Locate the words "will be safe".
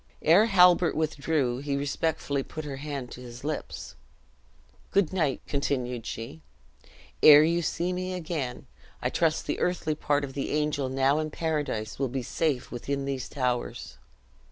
11.99-12.71